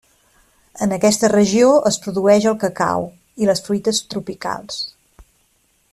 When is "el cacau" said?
2.53-3.07